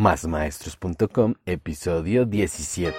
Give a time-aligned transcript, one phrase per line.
[0.00, 2.96] Másmaestros.com, episodio 17.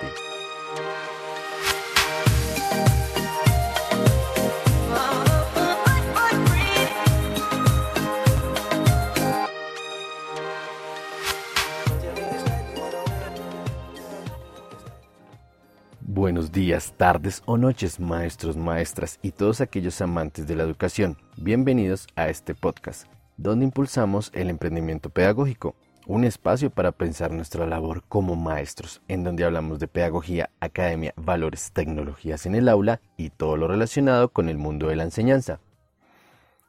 [16.02, 21.18] Buenos días, tardes o noches, maestros, maestras y todos aquellos amantes de la educación.
[21.36, 23.08] Bienvenidos a este podcast,
[23.38, 25.76] donde impulsamos el emprendimiento pedagógico
[26.12, 31.72] un espacio para pensar nuestra labor como maestros, en donde hablamos de pedagogía, academia, valores,
[31.72, 35.62] tecnologías en el aula y todo lo relacionado con el mundo de la enseñanza.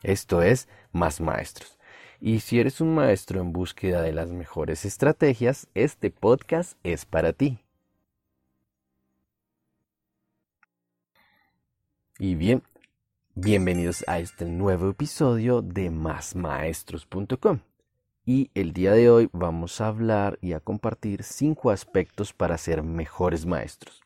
[0.04, 1.76] Esto es Más Maestros.
[2.20, 7.32] Y si eres un maestro en búsqueda de las mejores estrategias, este podcast es para
[7.32, 7.58] ti.
[12.20, 12.62] Y bien,
[13.34, 17.71] bienvenidos a este nuevo episodio de másmaestros.com.
[18.24, 22.84] Y el día de hoy vamos a hablar y a compartir cinco aspectos para ser
[22.84, 24.00] mejores maestros,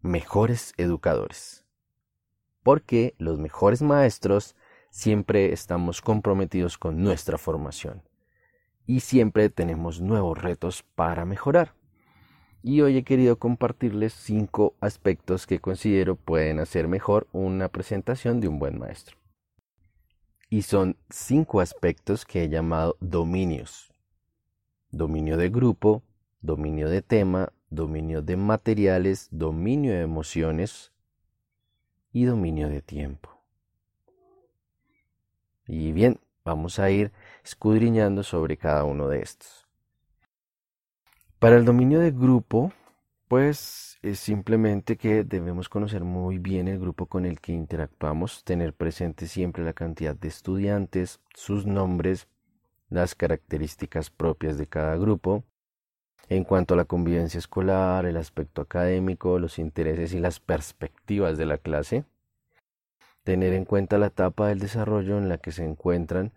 [0.00, 1.64] mejores educadores.
[2.64, 4.56] Porque los mejores maestros
[4.90, 8.02] siempre estamos comprometidos con nuestra formación
[8.86, 11.74] y siempre tenemos nuevos retos para mejorar.
[12.60, 18.48] Y hoy he querido compartirles cinco aspectos que considero pueden hacer mejor una presentación de
[18.48, 19.17] un buen maestro
[20.50, 23.92] y son cinco aspectos que he llamado dominios.
[24.90, 26.02] Dominio de grupo,
[26.40, 30.92] dominio de tema, dominio de materiales, dominio de emociones
[32.12, 33.30] y dominio de tiempo.
[35.66, 37.12] Y bien, vamos a ir
[37.44, 39.66] escudriñando sobre cada uno de estos.
[41.38, 42.72] Para el dominio de grupo,
[43.28, 48.72] pues es simplemente que debemos conocer muy bien el grupo con el que interactuamos, tener
[48.72, 52.28] presente siempre la cantidad de estudiantes, sus nombres,
[52.90, 55.44] las características propias de cada grupo.
[56.28, 61.46] En cuanto a la convivencia escolar, el aspecto académico, los intereses y las perspectivas de
[61.46, 62.04] la clase,
[63.24, 66.32] tener en cuenta la etapa del desarrollo en la que se encuentran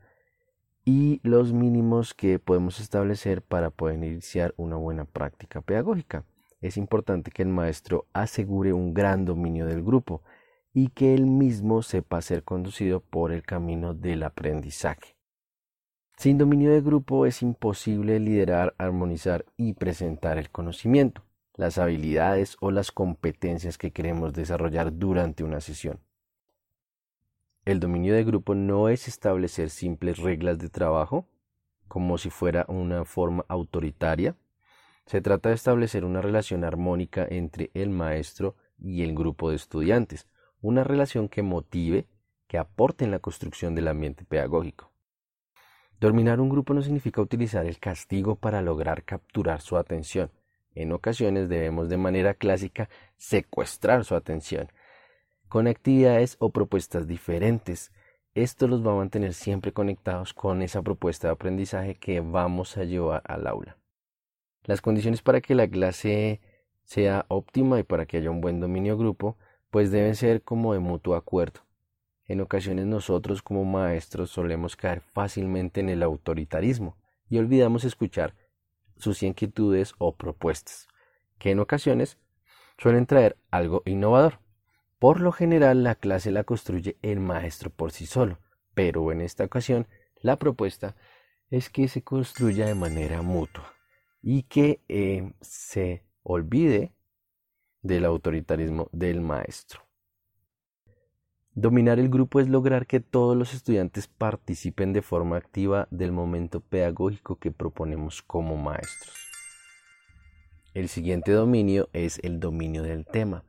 [0.84, 6.26] y los mínimos que podemos establecer para poder iniciar una buena práctica pedagógica
[6.62, 10.22] es importante que el maestro asegure un gran dominio del grupo
[10.74, 15.16] y que él mismo sepa ser conducido por el camino del aprendizaje.
[16.18, 21.24] Sin dominio de grupo es imposible liderar, armonizar y presentar el conocimiento,
[21.56, 26.00] las habilidades o las competencias que queremos desarrollar durante una sesión.
[27.66, 31.28] El dominio de grupo no es establecer simples reglas de trabajo,
[31.88, 34.36] como si fuera una forma autoritaria,
[35.12, 40.26] se trata de establecer una relación armónica entre el maestro y el grupo de estudiantes,
[40.62, 42.08] una relación que motive,
[42.48, 44.90] que aporte en la construcción del ambiente pedagógico.
[46.00, 50.32] Dominar un grupo no significa utilizar el castigo para lograr capturar su atención.
[50.76, 54.72] En ocasiones debemos de manera clásica secuestrar su atención
[55.50, 57.92] con actividades o propuestas diferentes.
[58.34, 62.86] Esto los va a mantener siempre conectados con esa propuesta de aprendizaje que vamos a
[62.86, 63.81] llevar al aula.
[64.72, 66.40] Las condiciones para que la clase
[66.86, 69.38] sea óptima y para que haya un buen dominio grupo,
[69.70, 71.60] pues deben ser como de mutuo acuerdo.
[72.26, 76.96] En ocasiones nosotros como maestros solemos caer fácilmente en el autoritarismo
[77.30, 78.34] y olvidamos escuchar
[78.96, 80.88] sus inquietudes o propuestas,
[81.38, 82.18] que en ocasiones
[82.78, 84.40] suelen traer algo innovador.
[85.00, 88.40] Por lo general la clase la construye el maestro por sí solo,
[88.74, 89.86] pero en esta ocasión
[90.22, 90.96] la propuesta
[91.50, 93.74] es que se construya de manera mutua
[94.22, 96.94] y que eh, se olvide
[97.82, 99.82] del autoritarismo del maestro.
[101.54, 106.62] Dominar el grupo es lograr que todos los estudiantes participen de forma activa del momento
[106.62, 109.16] pedagógico que proponemos como maestros.
[110.74, 113.44] El siguiente dominio es el dominio del tema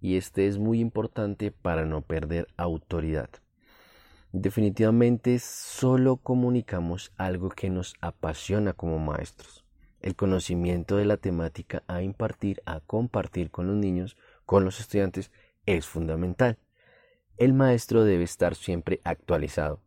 [0.00, 3.30] y este es muy importante para no perder autoridad.
[4.32, 9.63] Definitivamente solo comunicamos algo que nos apasiona como maestros
[10.04, 15.30] el conocimiento de la temática a impartir, a compartir con los niños, con los estudiantes,
[15.64, 16.58] es fundamental.
[17.38, 19.80] El maestro debe estar siempre actualizado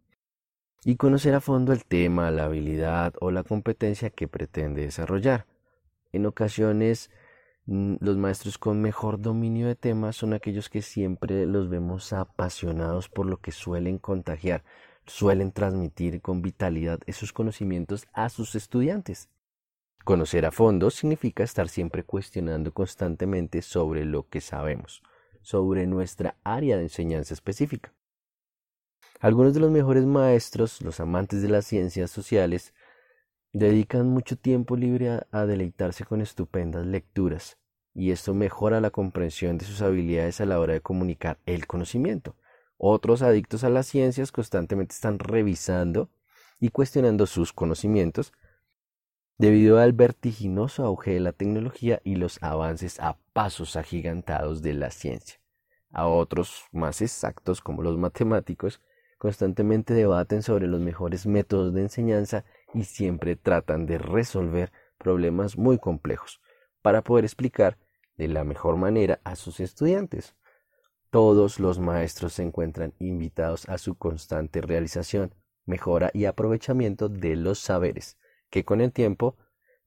[0.84, 5.46] y conocer a fondo el tema, la habilidad o la competencia que pretende desarrollar.
[6.12, 7.12] En ocasiones,
[7.68, 13.08] mm, los maestros con mejor dominio de temas son aquellos que siempre los vemos apasionados
[13.08, 14.64] por lo que suelen contagiar,
[15.06, 19.30] suelen transmitir con vitalidad esos conocimientos a sus estudiantes.
[20.08, 25.04] Conocer a fondo significa estar siempre cuestionando constantemente sobre lo que sabemos,
[25.42, 27.94] sobre nuestra área de enseñanza específica.
[29.20, 32.74] Algunos de los mejores maestros, los amantes de las ciencias sociales,
[33.52, 37.58] dedican mucho tiempo libre a, deleitarse con estupendas lecturas
[37.94, 42.38] y esto mejora la comprensión de sus habilidades a la hora de comunicar el conocimiento.
[42.78, 46.10] Otros adictos a las ciencias constantemente están revisando
[46.62, 48.32] y cuestionando sus conocimientos
[49.38, 54.90] debido al vertiginoso auge de la tecnología y los avances a pasos agigantados de la
[54.90, 55.40] ciencia.
[55.92, 58.82] A otros más exactos, como los matemáticos,
[59.18, 65.78] constantemente debaten sobre los mejores métodos de enseñanza y siempre tratan de resolver problemas muy
[65.78, 66.42] complejos
[66.82, 67.78] para poder explicar
[68.18, 70.36] de la mejor manera a sus estudiantes.
[71.10, 75.34] Todos los maestros se encuentran invitados a su constante realización,
[75.66, 78.18] mejora y aprovechamiento de los saberes,
[78.50, 79.38] que con el tiempo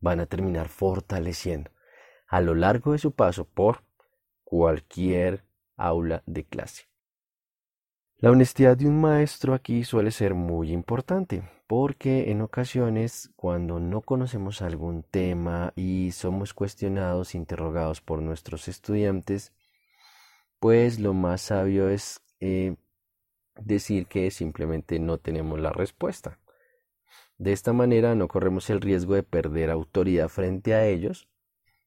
[0.01, 1.71] van a terminar fortaleciendo
[2.27, 3.83] a lo largo de su paso por
[4.45, 5.45] cualquier
[5.77, 6.91] aula de clase.
[8.19, 14.03] La honestidad de un maestro aquí suele ser muy importante, porque en ocasiones cuando no
[14.03, 19.55] conocemos algún tema y somos cuestionados, interrogados por nuestros estudiantes,
[20.59, 22.77] pues lo más sabio es eh,
[23.55, 26.40] decir que simplemente no tenemos la respuesta.
[27.41, 31.27] De esta manera no corremos el riesgo de perder autoridad frente a ellos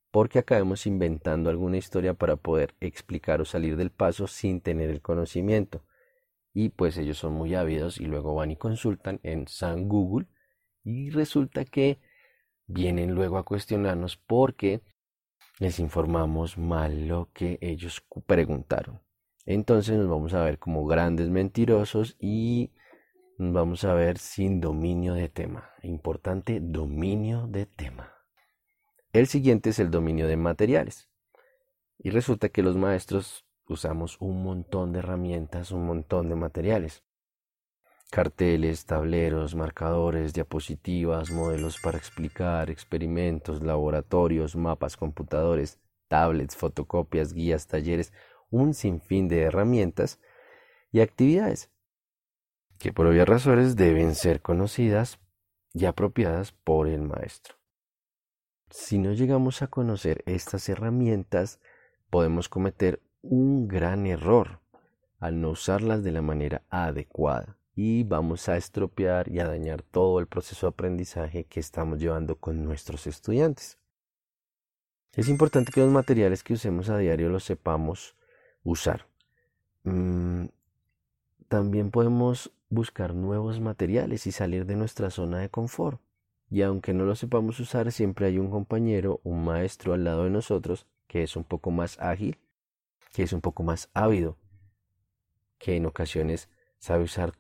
[0.10, 5.04] porque acabemos inventando alguna historia para poder explicar o salir del paso sin tener el
[5.04, 5.86] conocimiento
[6.56, 10.26] y pues ellos son muy ávidos y luego van y consultan en San Google
[10.84, 12.00] y resulta que
[12.66, 14.82] vienen luego a cuestionarnos porque
[15.60, 19.02] les informamos mal lo que ellos preguntaron.
[19.46, 22.72] Entonces nos vamos a ver como grandes mentirosos y
[23.38, 25.72] vamos a ver sin dominio de tema.
[25.82, 28.14] Importante dominio de tema.
[29.12, 31.10] El siguiente es el dominio de materiales.
[31.98, 37.04] Y resulta que los maestros usamos un montón de herramientas, un montón de materiales.
[38.12, 48.14] Carteles, tableros, marcadores, diapositivas, modelos para explicar, experimentos, laboratorios, mapas, computadores, tablets, fotocopias, guías, talleres,
[48.52, 50.20] un sinfín de herramientas
[50.92, 51.73] y actividades
[52.80, 55.20] que por obvias razones deben ser conocidas
[55.74, 57.56] y apropiadas por el maestro.
[58.70, 61.60] Si no llegamos a conocer estas herramientas,
[62.10, 64.60] podemos cometer un gran error
[65.20, 70.20] al no usarlas de la manera adecuada y vamos a estropear y a dañar todo
[70.20, 73.80] el proceso de aprendizaje que estamos llevando con nuestros estudiantes.
[75.14, 78.16] Es importante que los materiales que usemos a diario los sepamos
[78.64, 79.08] usar.
[79.84, 80.46] Mm,
[81.48, 86.02] también podemos buscar nuevos materiales y salir de nuestra zona de confort.
[86.50, 90.30] Y aunque no lo sepamos usar, siempre hay un compañero, un maestro al lado de
[90.30, 92.40] nosotros que es un poco más ágil
[93.14, 94.38] que es un poco más ávido,
[95.60, 96.50] que en ocasiones
[96.80, 97.34] sabe usar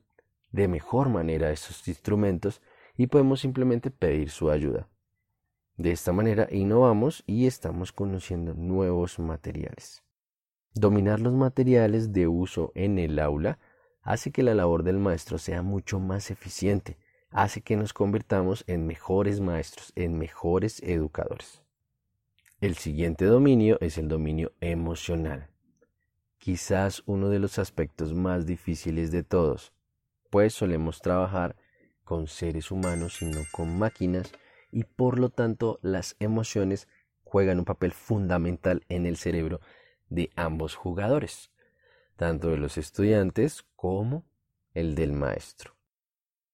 [0.52, 2.62] de mejor manera estos instrumentos
[2.96, 4.88] y podemos simplemente pedir su ayuda.
[5.76, 10.04] De esta manera innovamos y estamos conociendo nuevos materiales.
[10.76, 13.58] Dominar los materiales de uso en el aula
[14.04, 16.98] hace que la labor del maestro sea mucho más eficiente,
[17.32, 21.64] hace que nos convirtamos en mejores maestros, en mejores educadores.
[22.62, 25.50] El siguiente dominio es el dominio emocional
[26.44, 29.72] quizás uno de los aspectos más difíciles de todos,
[30.30, 31.56] pues solemos trabajar
[32.04, 34.30] con seres humanos y no con máquinas
[34.70, 36.90] y por lo tanto las emociones
[37.24, 39.62] juegan un papel fundamental en el cerebro
[40.10, 41.50] de ambos jugadores,
[42.16, 44.24] tanto de los estudiantes como
[44.74, 45.76] el del maestro.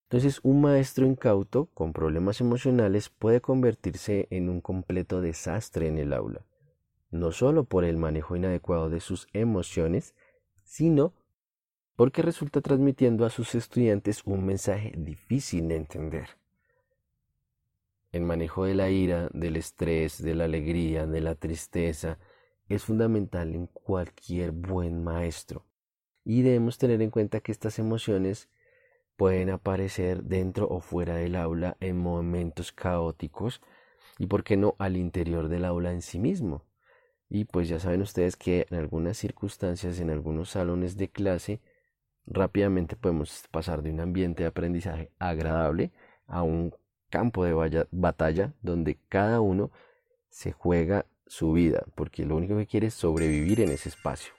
[0.04, 6.14] Entonces, un maestro incauto con problemas emocionales puede convertirse en un completo desastre en el
[6.14, 6.46] aula
[7.12, 10.16] no solo por el manejo inadecuado de sus emociones,
[10.64, 11.14] sino
[11.96, 16.30] porque resulta transmitiendo a sus estudiantes un mensaje difícil de entender.
[18.12, 22.18] El manejo de la ira, del estrés, de la alegría, de la tristeza,
[22.70, 25.66] es fundamental en cualquier buen maestro.
[26.24, 28.50] Y debemos tener en cuenta que estas emociones
[29.18, 33.62] pueden aparecer dentro o fuera del aula en momentos caóticos
[34.18, 36.64] y, por qué no, al interior del aula en sí mismo.
[37.30, 41.62] Y pues ya saben ustedes que en algunas circunstancias, en algunos salones de clase,
[42.26, 45.92] rápidamente podemos pasar de un ambiente de aprendizaje agradable
[46.28, 46.74] a un
[47.10, 49.72] campo de batalla donde cada uno
[50.30, 54.34] se juega su vida, porque lo único que quiere es sobrevivir en ese espacio.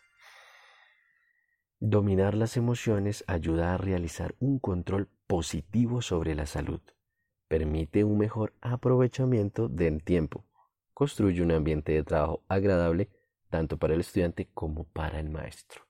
[1.79, 6.81] Dominar las emociones ayuda a realizar un control positivo sobre la salud,
[7.49, 10.45] permite un mejor aprovechamiento del tiempo
[11.01, 13.09] construye un ambiente de trabajo agradable
[13.49, 15.87] tanto para el estudiante como para el maestro.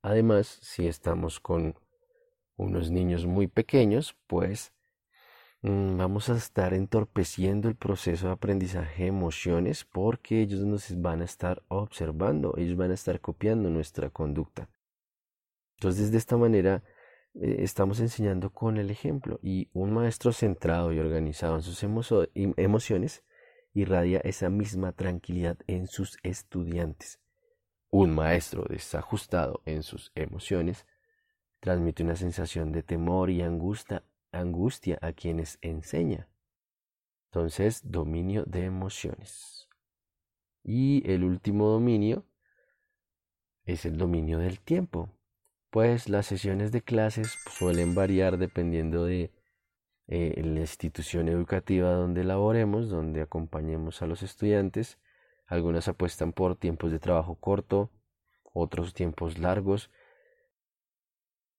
[0.00, 1.74] Además, si estamos con
[2.56, 4.72] unos niños muy pequeños, pues
[5.70, 11.24] vamos a estar entorpeciendo el proceso de aprendizaje de emociones porque ellos nos van a
[11.24, 14.68] estar observando, ellos van a estar copiando nuestra conducta.
[15.78, 16.82] Entonces, de esta manera,
[17.34, 23.24] eh, estamos enseñando con el ejemplo y un maestro centrado y organizado en sus emociones
[23.72, 27.20] irradia esa misma tranquilidad en sus estudiantes.
[27.90, 30.86] Un maestro desajustado en sus emociones
[31.60, 34.04] transmite una sensación de temor y angustia,
[34.38, 36.28] angustia a quienes enseña.
[37.26, 39.68] Entonces, dominio de emociones.
[40.62, 42.24] Y el último dominio
[43.64, 45.10] es el dominio del tiempo
[45.74, 49.32] pues las sesiones de clases suelen variar dependiendo de
[50.06, 55.00] eh, la institución educativa donde laboremos, donde acompañemos a los estudiantes.
[55.48, 57.90] Algunas apuestan por tiempos de trabajo corto,
[58.52, 59.90] otros tiempos largos,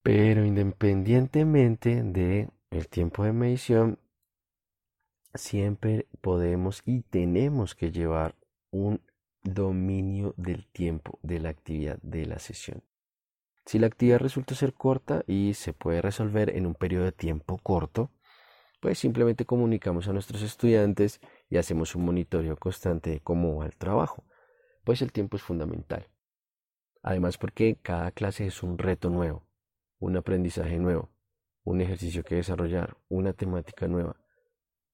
[0.02, 4.00] pero independientemente de el tiempo de medición,
[5.34, 8.36] siempre podemos y tenemos que llevar
[8.72, 9.02] un
[9.44, 12.84] dominio del tiempo de la actividad de la sesión.
[13.66, 17.58] Si la actividad resulta ser corta y se puede resolver en un periodo de tiempo
[17.58, 18.12] corto,
[18.82, 23.76] pues simplemente comunicamos a nuestros estudiantes y hacemos un monitoreo constante de cómo va el
[23.76, 24.24] trabajo,
[24.84, 26.08] pues el tiempo es fundamental.
[27.02, 29.48] Además porque cada clase es un reto nuevo,
[30.00, 31.15] un aprendizaje nuevo,
[31.66, 34.16] un ejercicio que desarrollar, una temática nueva,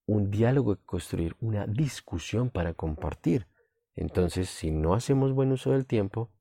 [0.06, 3.46] un diálogo que construir, una discusión para compartir.
[3.94, 6.32] Entonces, si no hacemos buen uso del tiempo,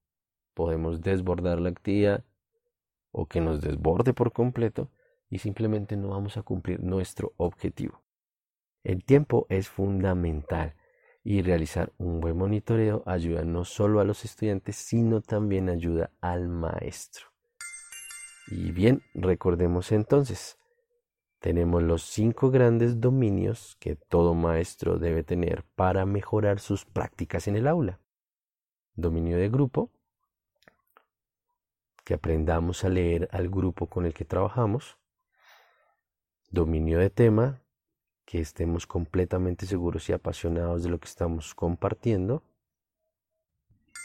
[0.54, 2.24] podemos desbordar la actividad
[3.12, 4.90] o que nos desborde por completo
[5.30, 8.02] y simplemente no vamos a cumplir nuestro objetivo.
[8.84, 10.76] El tiempo es fundamental
[11.24, 16.48] y realizar un buen monitoreo ayuda no solo a los estudiantes, sino también ayuda al
[16.48, 17.31] maestro.
[18.52, 20.58] Y bien, recordemos entonces,
[21.40, 27.56] tenemos los cinco grandes dominios que todo maestro debe tener para mejorar sus prácticas en
[27.56, 28.02] el aula.
[28.94, 29.90] Dominio de grupo,
[32.04, 34.98] que aprendamos a leer al grupo con el que trabajamos,
[36.50, 37.62] dominio de tema,
[38.26, 42.44] que estemos completamente seguros y apasionados de lo que estamos compartiendo,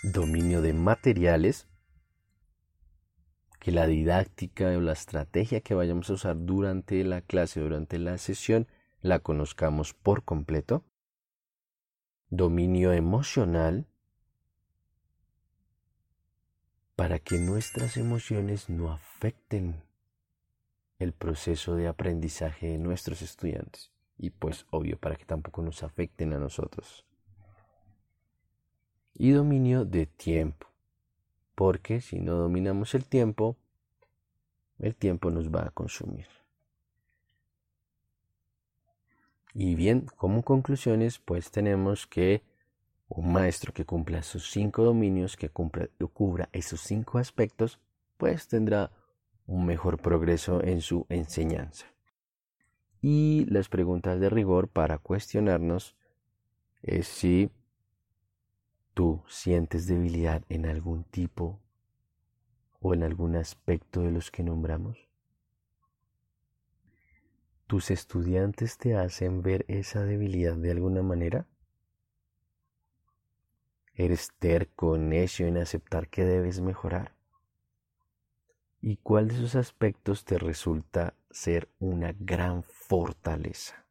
[0.04, 1.66] dominio de materiales,
[3.66, 8.16] que la didáctica o la estrategia que vayamos a usar durante la clase, durante la
[8.16, 8.68] sesión,
[9.00, 10.84] la conozcamos por completo,
[12.30, 13.88] dominio emocional,
[16.94, 19.82] para que nuestras emociones no afecten
[21.00, 23.90] el proceso de aprendizaje de nuestros estudiantes.
[24.16, 27.04] Y pues obvio para que tampoco nos afecten a nosotros.
[29.12, 30.68] Y dominio de tiempo,
[31.56, 33.56] porque si no dominamos el tiempo,
[34.78, 36.28] el tiempo nos va a consumir.
[39.54, 42.42] Y bien, como conclusiones, pues tenemos que
[43.08, 47.80] un maestro que cumpla esos cinco dominios, que cubra esos cinco aspectos,
[48.18, 48.92] pues tendrá
[49.46, 51.86] un mejor progreso en su enseñanza.
[53.00, 55.96] Y las preguntas de rigor para cuestionarnos
[56.82, 57.50] es si
[58.96, 61.60] tú sientes debilidad en algún tipo
[62.80, 65.06] o en algún aspecto de los que nombramos.
[67.66, 71.46] ¿Tus estudiantes te hacen ver esa debilidad de alguna manera?
[73.92, 77.14] ¿Eres terco, necio en aceptar que debes mejorar?
[78.80, 83.84] ¿Y cuál de esos aspectos te resulta ser una gran fortaleza?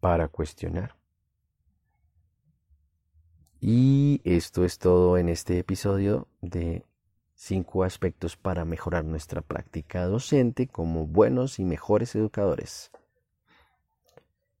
[0.00, 0.97] Para cuestionar.
[3.60, 6.84] Y esto es todo en este episodio de
[7.34, 12.90] cinco aspectos para mejorar nuestra práctica docente como buenos y mejores educadores.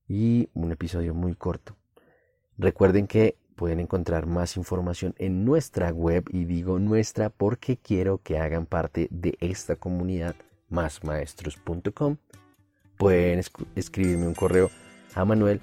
[0.08, 1.76] Y un episodio muy corto.
[2.56, 8.38] Recuerden que pueden encontrar más información en nuestra web y digo nuestra porque quiero que
[8.38, 10.34] hagan parte de esta comunidad
[10.70, 12.16] másmaestros.com.
[12.96, 13.42] Pueden
[13.76, 14.70] escribirme un correo
[15.14, 15.60] a manuel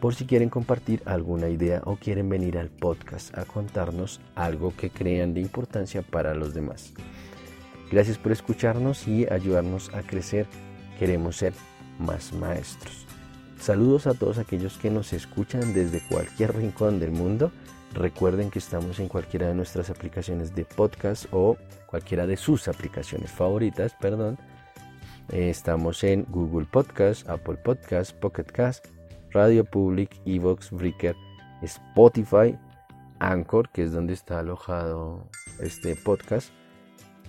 [0.00, 4.90] por si quieren compartir alguna idea o quieren venir al podcast a contarnos algo que
[4.90, 6.92] crean de importancia para los demás.
[7.90, 10.46] Gracias por escucharnos y ayudarnos a crecer.
[10.98, 11.54] Queremos ser
[11.98, 13.06] más maestros.
[13.58, 17.50] Saludos a todos aquellos que nos escuchan desde cualquier rincón del mundo.
[17.94, 23.30] Recuerden que estamos en cualquiera de nuestras aplicaciones de podcast o cualquiera de sus aplicaciones
[23.30, 24.38] favoritas, perdón.
[25.30, 28.86] Estamos en Google Podcast, Apple Podcast, Pocket Cast,
[29.32, 31.16] Radio Public, Evox, Breaker,
[31.62, 32.56] Spotify,
[33.18, 35.28] Anchor, que es donde está alojado
[35.60, 36.50] este podcast,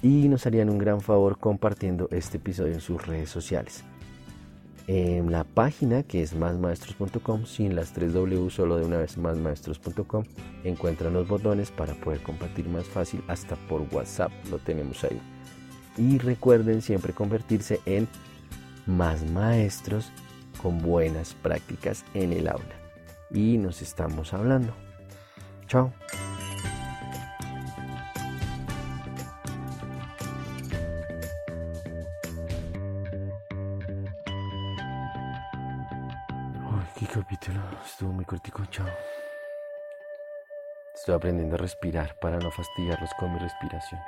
[0.01, 3.83] y nos harían un gran favor compartiendo este episodio en sus redes sociales.
[4.87, 10.23] En la página que es másmaestros.com, sin las 3 W, solo de una vez másmaestros.com,
[10.63, 15.21] encuentran los botones para poder compartir más fácil, hasta por WhatsApp lo tenemos ahí.
[15.97, 18.07] Y recuerden siempre convertirse en
[18.87, 20.11] más maestros
[20.61, 22.75] con buenas prácticas en el aula.
[23.31, 24.73] Y nos estamos hablando.
[25.67, 25.93] Chao.
[36.99, 37.61] qué capítulo.
[37.85, 38.65] Estuvo muy cortico.
[38.65, 38.87] Chao.
[40.93, 44.01] Estoy aprendiendo a respirar para no fastidiarlos con mi respiración.